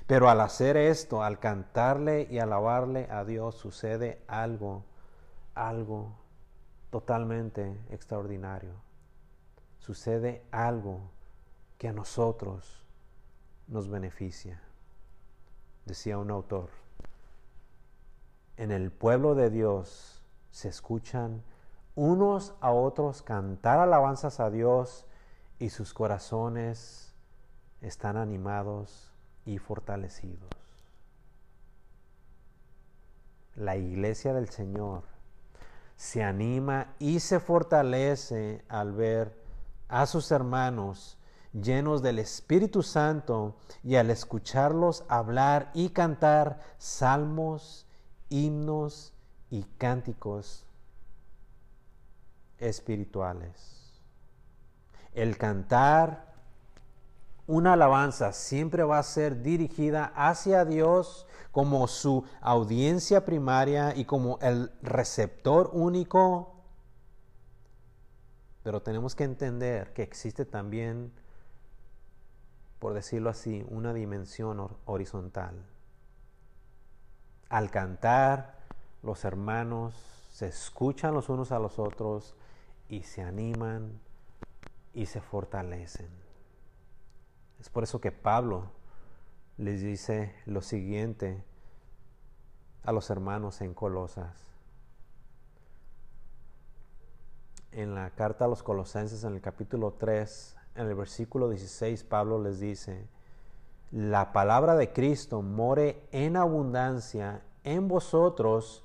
[0.07, 4.87] Pero al hacer esto, al cantarle y alabarle a Dios, sucede algo,
[5.55, 6.24] algo
[6.95, 8.71] totalmente extraordinario.
[9.79, 11.11] Sucede algo
[11.77, 12.87] que a nosotros
[13.67, 14.63] nos beneficia.
[15.87, 16.71] Decía un autor,
[18.57, 21.43] en el pueblo de Dios se escuchan
[21.97, 25.05] unos a otros cantar alabanzas a Dios
[25.59, 27.13] y sus corazones
[27.81, 29.13] están animados
[29.45, 30.49] y fortalecidos.
[33.57, 35.14] La iglesia del Señor
[35.97, 39.43] se anima y se fortalece al ver
[39.89, 41.19] a sus hermanos
[41.53, 47.87] llenos del Espíritu Santo y al escucharlos hablar y cantar salmos,
[48.29, 49.13] himnos
[49.51, 50.67] y cánticos
[52.59, 54.01] espirituales.
[55.13, 56.34] El cantar
[57.47, 64.39] una alabanza siempre va a ser dirigida hacia Dios como su audiencia primaria y como
[64.41, 66.55] el receptor único.
[68.63, 71.13] Pero tenemos que entender que existe también,
[72.79, 75.67] por decirlo así, una dimensión horizontal.
[77.51, 78.59] Al cantar,
[79.03, 79.95] los hermanos
[80.33, 82.35] se escuchan los unos a los otros
[82.89, 84.01] y se animan
[84.95, 86.24] y se fortalecen.
[87.65, 88.67] Es por eso que Pablo
[89.57, 91.43] les dice lo siguiente
[92.83, 94.37] a los hermanos en Colosas.
[97.73, 102.39] En la carta a los colosenses en el capítulo 3, en el versículo 16, Pablo
[102.39, 103.09] les dice,
[103.91, 108.85] la palabra de Cristo more en abundancia en vosotros,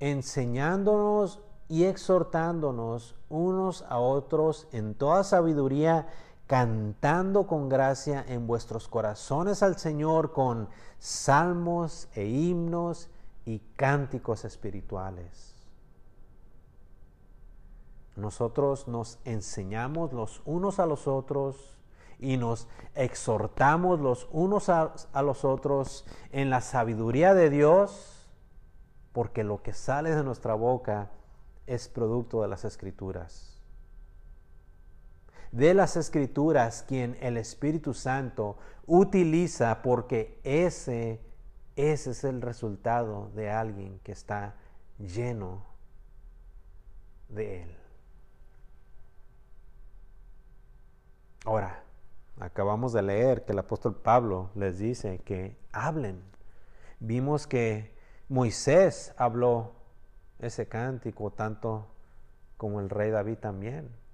[0.00, 6.08] enseñándonos y exhortándonos unos a otros en toda sabiduría,
[6.46, 13.08] cantando con gracia en vuestros corazones al Señor con salmos e himnos
[13.44, 15.54] y cánticos espirituales.
[18.16, 21.76] Nosotros nos enseñamos los unos a los otros
[22.18, 28.30] y nos exhortamos los unos a, los otros en la sabiduría de Dios,
[29.12, 31.10] porque lo que sale de nuestra boca
[31.66, 33.55] es producto de las escrituras.
[35.56, 41.18] De las escrituras quien el Espíritu Santo utiliza porque ese,
[41.76, 44.56] ese es el resultado de alguien que está
[44.98, 45.64] lleno
[47.30, 47.76] de Él.
[51.46, 51.82] Ahora,
[52.38, 56.22] acabamos de leer que el apóstol Pablo les dice que hablen.
[57.00, 57.96] Vimos que
[58.28, 59.72] Moisés habló
[60.38, 61.86] ese cántico, tanto
[62.58, 64.04] como el rey David también.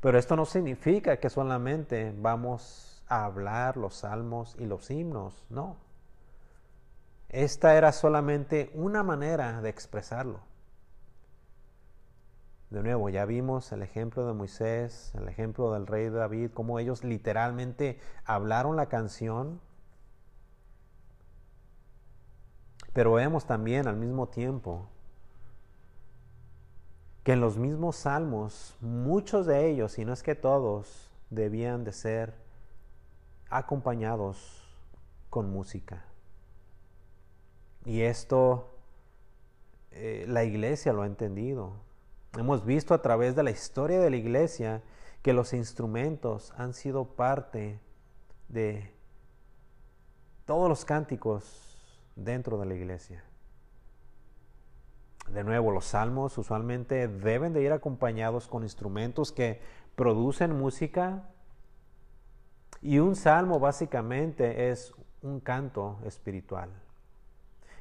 [0.00, 5.76] Pero esto no significa que solamente vamos a hablar los salmos y los himnos, no.
[7.28, 10.40] Esta era solamente una manera de expresarlo.
[12.70, 17.04] De nuevo, ya vimos el ejemplo de Moisés, el ejemplo del rey David, cómo ellos
[17.04, 19.60] literalmente hablaron la canción.
[22.92, 24.88] Pero vemos también al mismo tiempo
[27.24, 31.92] que en los mismos salmos, muchos de ellos, y no es que todos, debían de
[31.92, 32.34] ser
[33.48, 34.62] acompañados
[35.30, 36.04] con música.
[37.86, 38.74] Y esto
[39.92, 41.72] eh, la iglesia lo ha entendido.
[42.36, 44.82] Hemos visto a través de la historia de la iglesia
[45.22, 47.80] que los instrumentos han sido parte
[48.48, 48.92] de
[50.44, 51.78] todos los cánticos
[52.16, 53.24] dentro de la iglesia.
[55.28, 59.60] De nuevo, los salmos usualmente deben de ir acompañados con instrumentos que
[59.96, 61.28] producen música.
[62.82, 66.70] Y un salmo básicamente es un canto espiritual.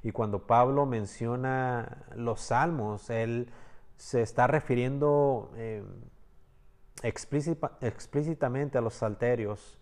[0.02, 3.52] Y cuando Pablo menciona los salmos, él
[3.98, 5.84] se está refiriendo eh,
[7.04, 9.80] explícitamente a los salterios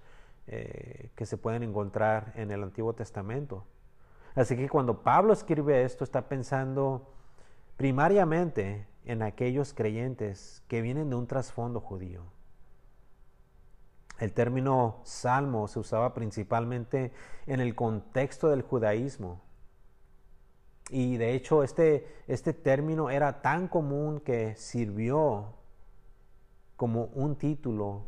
[0.47, 3.65] eh, que se pueden encontrar en el Antiguo Testamento.
[4.35, 7.13] Así que cuando Pablo escribe esto, está pensando
[7.81, 12.21] primariamente en aquellos creyentes que vienen de un trasfondo judío.
[14.19, 17.11] El término salmo se usaba principalmente
[17.47, 19.41] en el contexto del judaísmo.
[20.91, 25.55] Y de hecho este, este término era tan común que sirvió
[26.75, 28.05] como un título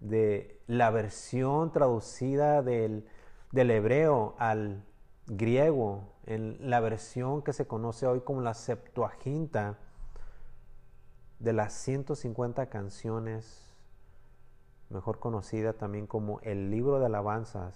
[0.00, 3.06] de la versión traducida del,
[3.52, 4.82] del hebreo al
[5.26, 9.78] griego en la versión que se conoce hoy como la Septuaginta,
[11.38, 13.66] de las 150 canciones,
[14.88, 17.74] mejor conocida también como el libro de alabanzas,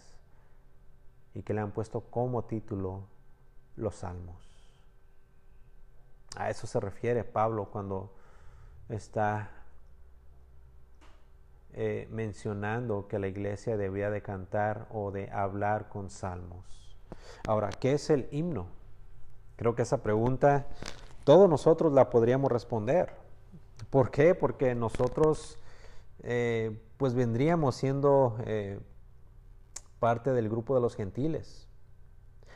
[1.34, 3.04] y que le han puesto como título
[3.76, 4.50] los salmos.
[6.36, 8.12] A eso se refiere Pablo cuando
[8.88, 9.50] está
[11.72, 16.79] eh, mencionando que la iglesia debía de cantar o de hablar con salmos.
[17.46, 18.66] Ahora, ¿qué es el himno?
[19.56, 20.66] Creo que esa pregunta
[21.24, 23.14] todos nosotros la podríamos responder.
[23.90, 24.34] ¿Por qué?
[24.34, 25.58] Porque nosotros
[26.22, 28.78] eh, pues vendríamos siendo eh,
[29.98, 31.66] parte del grupo de los gentiles.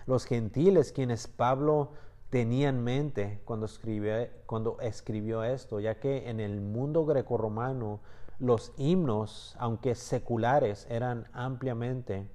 [0.07, 1.93] Los gentiles quienes Pablo
[2.31, 4.15] tenía en mente cuando escribió,
[4.47, 8.01] cuando escribió esto, ya que en el mundo grecorromano
[8.39, 12.29] los himnos, aunque seculares, eran ampliamente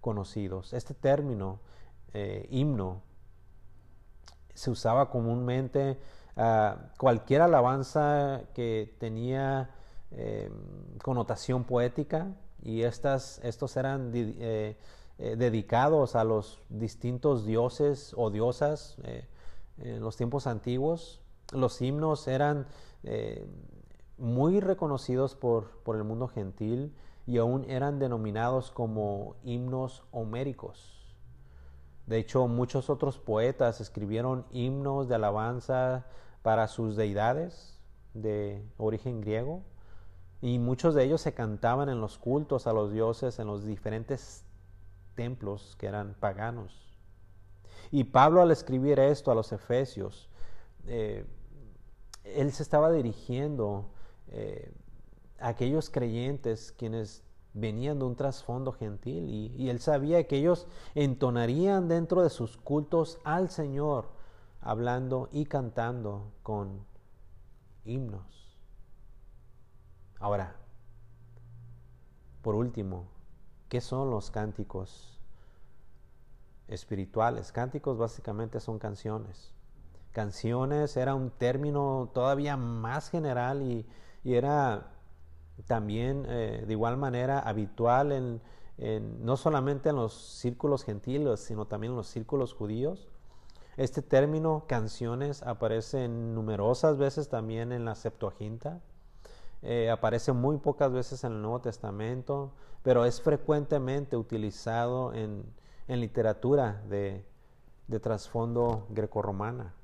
[0.00, 0.72] conocidos.
[0.72, 1.60] Este término,
[2.12, 3.02] eh, himno,
[4.54, 5.98] se usaba comúnmente
[6.36, 9.70] a cualquier alabanza que tenía
[10.10, 10.50] eh,
[11.02, 14.76] connotación poética y estas, estos eran eh,
[15.18, 18.96] dedicados a los distintos dioses o diosas
[19.78, 21.20] en los tiempos antiguos.
[21.52, 22.66] los himnos eran
[24.16, 26.94] muy reconocidos por, por el mundo gentil
[27.30, 31.14] y aún eran denominados como himnos homéricos.
[32.06, 36.06] De hecho, muchos otros poetas escribieron himnos de alabanza
[36.42, 37.78] para sus deidades
[38.14, 39.62] de origen griego
[40.40, 44.44] y muchos de ellos se cantaban en los cultos a los dioses en los diferentes
[45.14, 46.98] templos que eran paganos.
[47.92, 50.28] Y Pablo al escribir esto a los efesios,
[50.88, 51.24] eh,
[52.24, 53.92] él se estaba dirigiendo
[54.32, 54.72] eh,
[55.40, 57.22] aquellos creyentes quienes
[57.52, 63.18] venían de un trasfondo gentil y, él sabía que ellos entonarían dentro de sus cultos
[63.24, 64.08] al Señor,
[64.60, 66.84] hablando y cantando con
[67.84, 68.56] himnos.
[70.18, 70.56] Ahora,
[72.42, 73.08] por último,
[73.68, 75.18] ¿qué son los cánticos
[76.68, 77.52] espirituales?
[77.52, 79.54] Cánticos básicamente son canciones.
[80.12, 83.86] Canciones era un término todavía más general y,
[84.22, 84.92] era
[85.66, 88.40] también eh, de igual manera habitual en,
[89.24, 93.08] no solamente en los círculos gentiles, sino también en los círculos judíos.
[93.76, 98.80] Este término canciones aparece numerosas veces también en la Septuaginta,
[99.62, 102.52] eh, aparece muy pocas veces en el Nuevo Testamento,
[102.82, 105.44] pero es frecuentemente utilizado en,
[105.88, 107.24] literatura de,
[107.88, 109.74] de trasfondo grecorromana.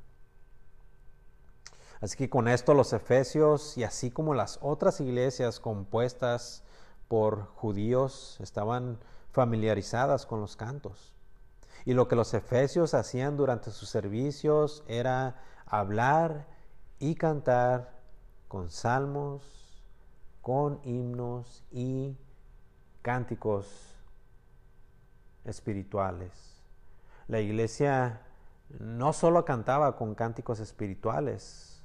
[2.00, 6.62] Así que con esto los efesios y así como las otras iglesias compuestas
[7.08, 8.98] por judíos estaban
[9.32, 11.14] familiarizadas con los cantos.
[11.84, 16.46] Y lo que los efesios hacían durante sus servicios era hablar
[16.98, 17.92] y cantar
[18.48, 19.82] con salmos,
[20.42, 22.16] con himnos y
[23.02, 23.94] cánticos
[25.44, 26.60] espirituales.
[27.28, 28.22] La iglesia
[28.80, 31.75] no solo cantaba con cánticos espirituales,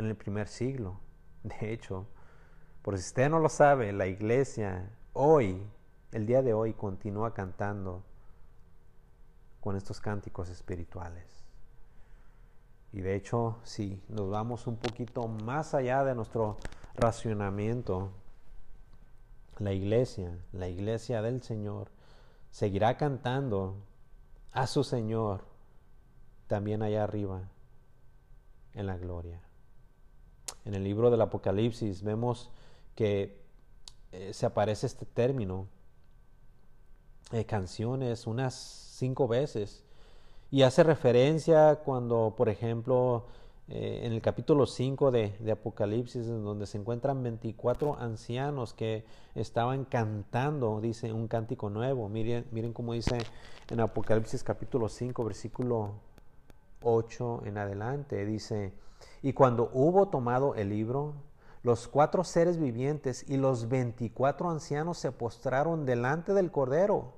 [0.00, 0.98] en el primer siglo.
[1.42, 2.06] De hecho,
[2.82, 5.62] por si usted no lo sabe, la iglesia hoy,
[6.12, 8.02] el día de hoy, continúa cantando
[9.60, 11.44] con estos cánticos espirituales.
[12.92, 16.56] Y de hecho, si nos vamos un poquito más allá de nuestro
[16.96, 18.10] racionamiento,
[19.58, 21.90] la iglesia, la iglesia del Señor,
[22.50, 23.76] seguirá cantando
[24.50, 25.44] a su Señor
[26.48, 27.48] también allá arriba
[28.72, 29.40] en la gloria
[30.64, 32.50] en el libro del Apocalipsis vemos
[32.94, 33.40] que
[34.12, 35.68] eh, se aparece este término,
[37.32, 39.84] eh, canciones, unas cinco veces.
[40.50, 43.26] Y hace referencia cuando, por ejemplo,
[43.72, 49.04] eh, en el capítulo 5 de, Apocalipsis, en donde se encuentran 24 ancianos que
[49.36, 52.08] estaban cantando, dice, un cántico nuevo.
[52.08, 53.18] Miren, miren cómo dice
[53.68, 55.92] en Apocalipsis capítulo 5, versículo
[56.82, 58.72] 8 en adelante, dice,
[59.22, 61.14] y cuando hubo tomado el libro,
[61.62, 67.12] los cuatro seres vivientes y los veinticuatro ancianos se postraron delante del Cordero.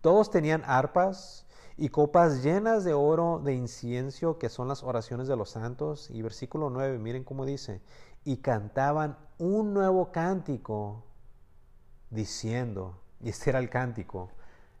[0.00, 1.46] Todos tenían arpas
[1.76, 6.10] y copas llenas de oro de incienso, que son las oraciones de los santos.
[6.10, 7.82] Y versículo 9, miren cómo dice,
[8.24, 11.04] y cantaban un nuevo cántico,
[12.10, 14.30] diciendo, y este era el cántico,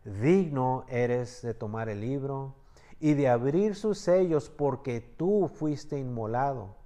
[0.04, 2.54] digno eres de tomar el libro
[3.00, 6.76] y de abrir sus sellos porque tú fuiste inmolado.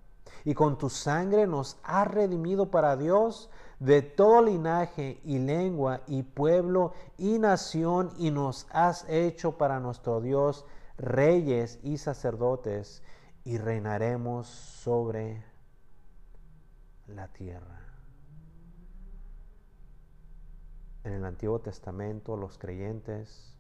[0.45, 6.23] Y con tu sangre nos has redimido para Dios de todo linaje y lengua y
[6.23, 10.65] pueblo y nación y nos has hecho para nuestro Dios
[10.99, 13.03] reyes y sacerdotes
[13.45, 15.45] y reinaremos sobre
[17.07, 17.81] la tierra.
[21.05, 23.57] En el Antiguo Testamento los creyentes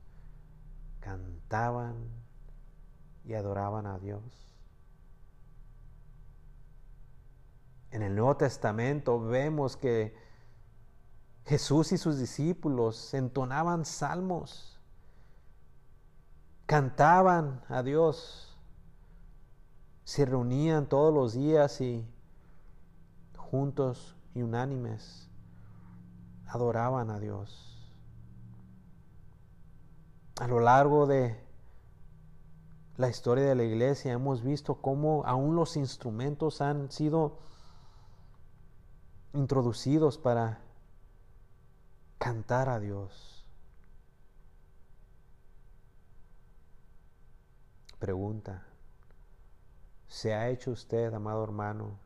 [1.01, 1.97] cantaban
[3.25, 4.23] y adoraban a Dios.
[7.91, 10.16] En el Nuevo Testamento vemos que
[11.45, 14.81] Jesús y sus discípulos entonaban salmos,
[16.66, 18.57] cantaban a Dios,
[20.05, 22.07] se reunían todos los días y
[23.37, 25.29] juntos y unánimes
[26.47, 27.68] adoraban a Dios.
[30.41, 31.39] A lo largo de
[32.97, 37.38] la historia de la iglesia hemos visto cómo aún los instrumentos han sido
[39.32, 40.61] introducidos para
[42.18, 43.45] cantar a Dios.
[47.99, 48.66] Pregunta,
[50.09, 51.99] ¿se ha hecho usted, amado hermano,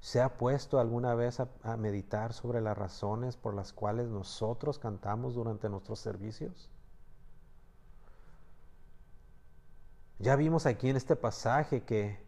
[0.00, 5.34] ¿Se ha puesto alguna vez a, meditar sobre las razones por las cuales nosotros cantamos
[5.34, 6.70] durante nuestros servicios?
[10.20, 12.22] Ya vimos aquí en este pasaje que,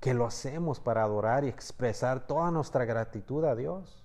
[0.00, 4.04] que lo hacemos para adorar y expresar toda nuestra gratitud a Dios.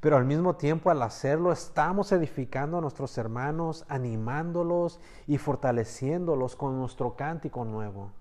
[0.00, 6.78] Pero al mismo tiempo al hacerlo estamos edificando a nuestros hermanos, animándolos y fortaleciéndolos con
[6.78, 8.12] nuestro cántico nuevo.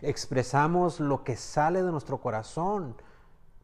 [0.00, 2.94] Expresamos lo que sale de nuestro corazón,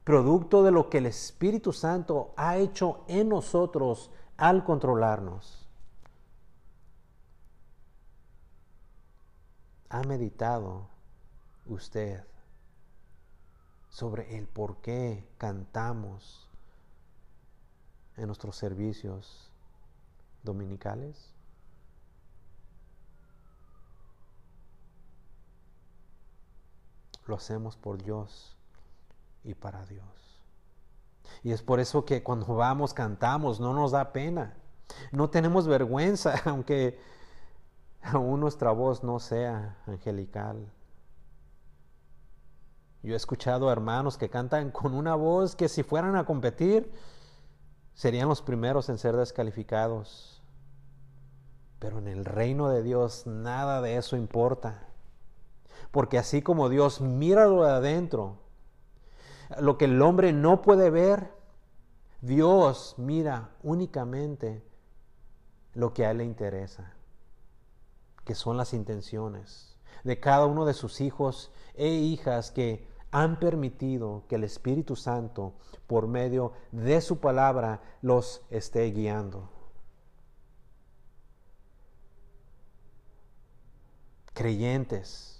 [0.02, 5.65] producto de lo que el Espíritu Santo ha hecho en nosotros al controlarnos.
[9.88, 10.88] ¿Ha meditado
[11.66, 12.24] usted
[13.88, 16.50] sobre el por qué cantamos
[18.16, 19.50] en nuestros servicios
[20.42, 21.32] dominicales?
[27.26, 28.56] Lo hacemos por Dios
[29.44, 30.04] y para Dios.
[31.42, 34.54] Y es por eso que cuando vamos, cantamos, no nos da pena.
[35.10, 36.98] No tenemos vergüenza, aunque
[38.12, 40.70] aún nuestra voz no sea angelical.
[43.02, 46.90] Yo he escuchado hermanos que cantan con una voz que si fueran a competir,
[47.94, 50.42] serían los primeros en ser descalificados.
[51.78, 54.88] Pero en el reino de Dios nada de eso importa.
[55.90, 58.38] Porque así como Dios mira lo de adentro,
[59.60, 61.32] lo que el hombre no puede ver,
[62.22, 64.64] Dios mira únicamente
[65.74, 66.95] lo que a él le interesa,
[68.26, 74.24] que son las intenciones de cada uno de sus hijos e hijas que han permitido
[74.28, 75.54] que el Espíritu Santo,
[75.86, 79.48] por medio de su palabra, los esté guiando.
[84.34, 85.36] Creyentes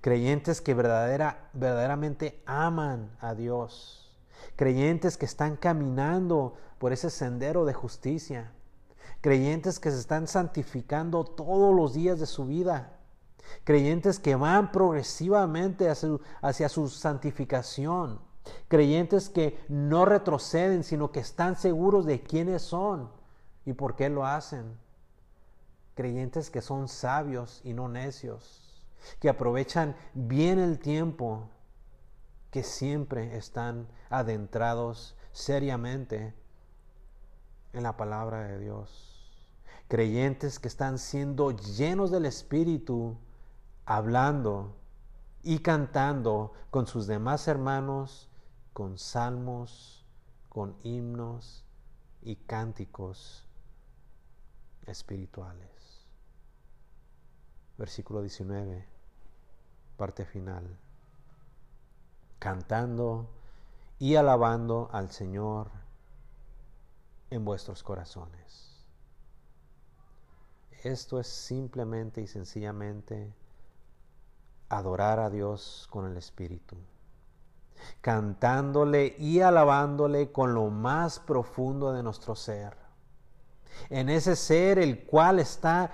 [0.00, 4.16] creyentes que verdadera, verdaderamente aman a Dios,
[4.54, 8.52] creyentes que están caminando por ese sendero de justicia,
[9.26, 12.96] creyentes que se están santificando todos los días de su vida,
[13.64, 18.20] creyentes que van progresivamente hacia, su santificación,
[18.68, 23.10] creyentes que no retroceden, sino que están seguros de quiénes son
[23.64, 24.78] y por qué lo hacen,
[25.96, 28.80] creyentes que son sabios y no necios
[29.18, 31.50] que aprovechan bien el tiempo,
[32.52, 36.32] que siempre están adentrados seriamente
[37.72, 39.15] en la palabra de Dios.
[39.88, 43.16] Creyentes que están siendo llenos del Espíritu,
[43.84, 44.74] hablando
[45.42, 48.28] y cantando con sus demás hermanos,
[48.72, 50.04] con salmos,
[50.48, 51.64] con himnos
[52.22, 53.44] y cánticos
[54.86, 55.70] espirituales.
[57.78, 58.96] Versículo 19
[59.96, 60.78] parte final,
[62.38, 63.28] cantando
[63.98, 65.70] y alabando al Señor
[67.30, 68.65] en vuestros corazones.
[70.86, 73.34] Esto es simplemente y sencillamente
[74.68, 76.76] adorar a Dios con el Espíritu,
[78.00, 82.76] cantándole y alabándole con lo más profundo de nuestro ser.
[83.90, 85.90] En ese ser el cual está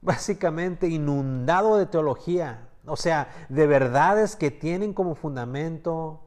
[0.00, 6.20] básicamente inundado de teología, o sea, de verdades que tienen como fundamento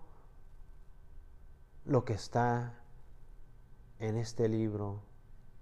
[1.86, 2.82] lo que está
[4.00, 5.04] en este libro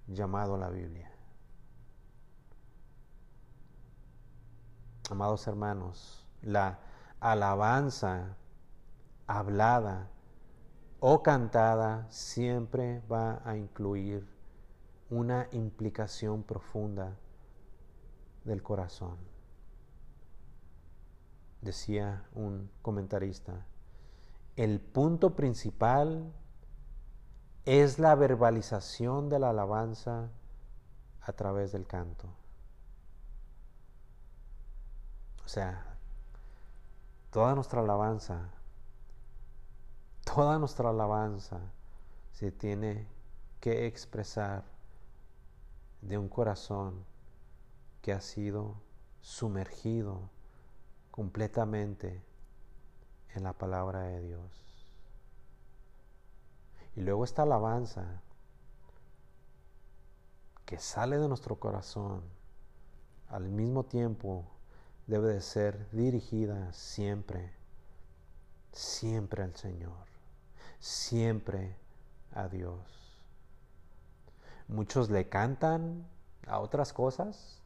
[0.07, 1.16] llamado la Biblia.
[5.09, 6.79] Amados hermanos, la
[7.19, 8.35] alabanza
[9.25, 10.09] hablada
[10.99, 14.27] o cantada siempre va a incluir
[15.09, 17.15] una implicación profunda
[18.43, 19.17] del corazón
[21.61, 23.65] decía un comentarista,
[24.55, 26.33] el punto principal
[27.65, 30.29] es la verbalización de la alabanza
[31.21, 32.29] a través del canto.
[35.47, 35.81] O sea,
[37.31, 38.49] toda nuestra alabanza,
[40.25, 41.61] toda nuestra alabanza
[42.33, 43.07] se tiene
[43.61, 44.65] que expresar
[46.01, 47.05] de un corazón
[48.01, 48.75] que ha sido
[49.21, 50.19] sumergido
[51.11, 52.21] completamente
[53.33, 54.85] en la palabra de Dios.
[56.97, 58.21] Y luego esta alabanza
[60.65, 62.21] que sale de nuestro corazón,
[63.29, 64.56] al mismo tiempo
[65.07, 67.51] debe de ser dirigida siempre,
[68.71, 70.05] siempre al Señor,
[70.79, 71.75] siempre
[72.33, 72.81] a Dios.
[74.67, 76.05] Muchos le cantan
[76.45, 77.61] a otras cosas,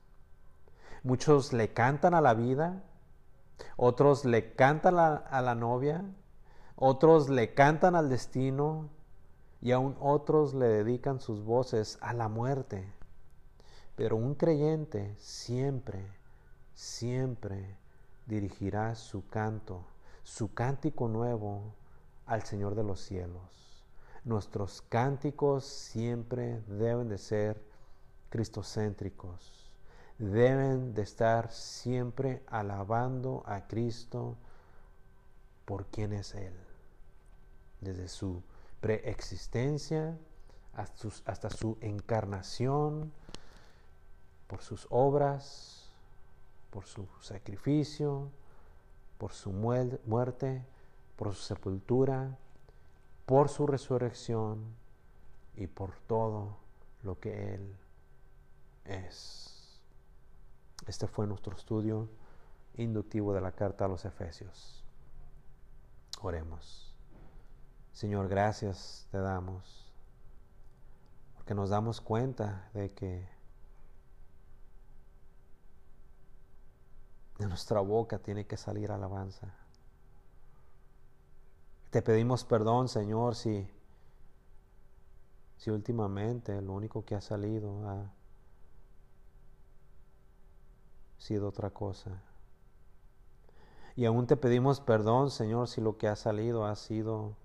[1.03, 2.83] muchos le cantan a la vida,
[3.75, 6.05] otros le cantan a la novia,
[6.75, 8.89] otros le cantan al destino
[9.61, 12.91] y aún otros le dedican sus voces a la muerte.
[13.95, 16.07] Pero un creyente siempre,
[16.73, 17.77] siempre
[18.25, 19.85] dirigirá su canto,
[20.23, 21.73] su cántico nuevo
[22.25, 23.83] al Señor de los cielos.
[24.23, 27.61] Nuestros cánticos siempre deben de ser
[28.29, 29.71] cristocéntricos.
[30.19, 34.37] Deben de estar siempre alabando a Cristo
[35.65, 36.53] por quien es Él.
[37.79, 38.43] Desde su
[38.79, 40.17] preexistencia
[40.73, 43.11] hasta su encarnación,
[44.47, 45.80] por sus obras,
[46.71, 48.31] por su sacrificio,
[49.17, 50.65] por su muerte,
[51.15, 52.37] por su sepultura,
[53.27, 54.75] por su resurrección
[55.55, 56.57] y por todo
[57.03, 57.75] lo que Él
[58.85, 59.79] es.
[60.87, 62.09] Este fue nuestro estudio
[62.77, 64.83] inductivo de la carta a los Efesios.
[66.21, 66.95] Oremos.
[67.93, 69.91] Señor, gracias te damos,
[71.35, 73.27] porque nos damos cuenta de que
[77.41, 79.51] de nuestra boca tiene que salir alabanza.
[81.89, 83.67] Te pedimos perdón, Señor, si,
[85.57, 88.11] si últimamente lo único que ha salido ha
[91.17, 92.21] sido otra cosa.
[93.95, 97.35] Y aún te pedimos perdón, Señor, si lo que ha salido ha sido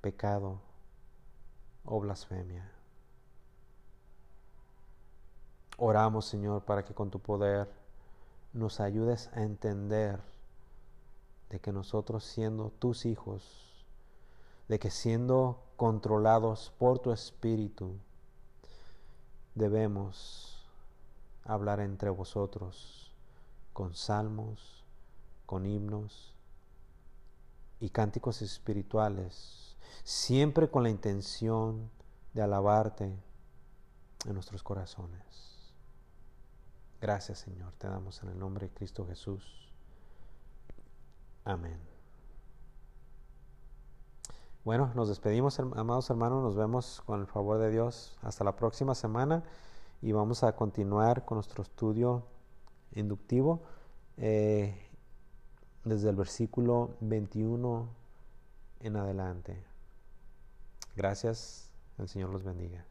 [0.00, 0.60] pecado
[1.84, 2.75] o blasfemia.
[5.78, 7.68] Oramos, Señor, para que con tu poder
[8.52, 10.20] nos ayudes a entender
[11.50, 13.84] de que nosotros siendo tus hijos,
[14.68, 17.96] de que siendo controlados por tu Espíritu,
[19.54, 20.66] debemos
[21.44, 23.12] hablar entre vosotros
[23.72, 24.84] con salmos,
[25.44, 26.34] con himnos
[27.80, 31.90] y cánticos espirituales, siempre con la intención
[32.32, 33.04] de alabarte
[34.24, 35.55] en nuestros corazones.
[37.06, 39.70] Gracias Señor, te damos en el nombre de Cristo Jesús.
[41.44, 41.78] Amén.
[44.64, 48.96] Bueno, nos despedimos, amados hermanos, nos vemos con el favor de Dios hasta la próxima
[48.96, 49.44] semana
[50.02, 52.26] y vamos a continuar con nuestro estudio
[52.90, 53.62] inductivo
[54.16, 54.76] eh,
[55.84, 57.88] desde el versículo 21
[58.80, 59.62] en adelante.
[60.96, 62.84] Gracias, el Señor los bendiga.